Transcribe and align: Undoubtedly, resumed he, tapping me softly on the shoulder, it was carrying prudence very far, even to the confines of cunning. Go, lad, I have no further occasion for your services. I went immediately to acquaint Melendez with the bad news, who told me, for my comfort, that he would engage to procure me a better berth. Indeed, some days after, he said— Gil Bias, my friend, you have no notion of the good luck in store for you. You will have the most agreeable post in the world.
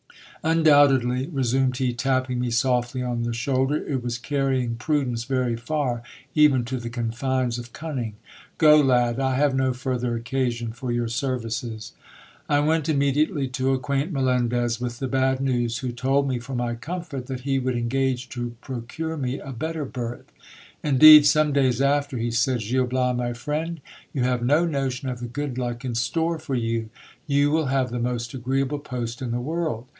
Undoubtedly, 0.43 1.27
resumed 1.27 1.77
he, 1.77 1.93
tapping 1.93 2.39
me 2.39 2.49
softly 2.49 3.03
on 3.03 3.21
the 3.21 3.31
shoulder, 3.33 3.85
it 3.87 4.01
was 4.01 4.17
carrying 4.17 4.73
prudence 4.73 5.23
very 5.25 5.55
far, 5.55 6.01
even 6.33 6.65
to 6.65 6.79
the 6.79 6.89
confines 6.89 7.59
of 7.59 7.71
cunning. 7.71 8.15
Go, 8.57 8.77
lad, 8.81 9.19
I 9.19 9.35
have 9.35 9.53
no 9.53 9.71
further 9.71 10.15
occasion 10.15 10.71
for 10.71 10.91
your 10.91 11.07
services. 11.07 11.91
I 12.49 12.59
went 12.61 12.89
immediately 12.89 13.47
to 13.49 13.73
acquaint 13.73 14.11
Melendez 14.11 14.81
with 14.81 14.97
the 14.97 15.07
bad 15.07 15.41
news, 15.41 15.77
who 15.77 15.91
told 15.91 16.27
me, 16.27 16.39
for 16.39 16.55
my 16.55 16.73
comfort, 16.73 17.27
that 17.27 17.41
he 17.41 17.59
would 17.59 17.75
engage 17.77 18.27
to 18.29 18.55
procure 18.61 19.17
me 19.17 19.37
a 19.37 19.51
better 19.51 19.85
berth. 19.85 20.31
Indeed, 20.83 21.27
some 21.27 21.53
days 21.53 21.79
after, 21.83 22.17
he 22.17 22.31
said— 22.31 22.61
Gil 22.67 22.87
Bias, 22.87 23.15
my 23.15 23.33
friend, 23.33 23.79
you 24.11 24.23
have 24.23 24.41
no 24.43 24.65
notion 24.65 25.07
of 25.07 25.19
the 25.19 25.27
good 25.27 25.59
luck 25.59 25.85
in 25.85 25.93
store 25.93 26.39
for 26.39 26.55
you. 26.55 26.89
You 27.27 27.51
will 27.51 27.67
have 27.67 27.91
the 27.91 27.99
most 27.99 28.33
agreeable 28.33 28.79
post 28.79 29.21
in 29.21 29.29
the 29.29 29.39
world. 29.39 29.85